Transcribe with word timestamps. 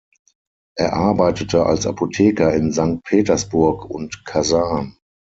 Er 0.77 0.93
arbeitete 0.93 1.63
als 1.63 1.85
Apotheker 1.85 2.55
in 2.55 2.71
Sankt 2.71 3.03
Petersburg 3.03 3.85
und 3.85 4.25
Kasan. 4.25 4.97